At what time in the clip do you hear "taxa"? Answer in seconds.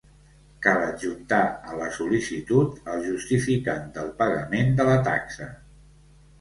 5.13-5.55